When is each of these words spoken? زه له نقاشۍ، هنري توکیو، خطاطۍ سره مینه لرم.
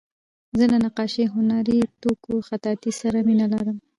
زه 0.57 0.65
له 0.71 0.77
نقاشۍ، 0.85 1.25
هنري 1.35 1.77
توکیو، 2.01 2.45
خطاطۍ 2.47 2.91
سره 3.01 3.17
مینه 3.27 3.45
لرم. 3.53 3.77